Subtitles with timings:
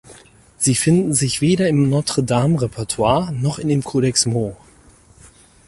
[0.57, 4.57] Sie finden sich weder im Notre-Dame-Repertoire noch in dem Codex Mo.